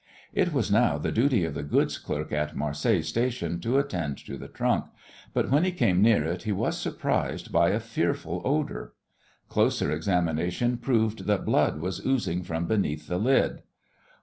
It 0.33 0.51
was 0.51 0.71
now 0.71 0.97
the 0.97 1.11
duty 1.11 1.45
of 1.45 1.53
the 1.53 1.61
goods 1.61 1.99
clerk 1.99 2.31
at 2.31 2.55
Marseilles 2.55 3.07
Station 3.07 3.59
to 3.59 3.77
attend 3.77 4.17
to 4.25 4.35
the 4.35 4.47
trunk, 4.47 4.85
but 5.31 5.51
when 5.51 5.63
he 5.63 5.71
came 5.71 6.01
near 6.01 6.25
it 6.25 6.41
he 6.41 6.51
was 6.51 6.75
surprised 6.75 7.51
by 7.51 7.69
a 7.69 7.79
fearful 7.79 8.41
odour. 8.43 8.93
Closer 9.47 9.91
examination 9.91 10.77
proved 10.79 11.25
that 11.27 11.45
blood 11.45 11.79
was 11.81 12.03
oozing 12.03 12.41
from 12.41 12.65
beneath 12.65 13.05
the 13.07 13.19
lid. 13.19 13.61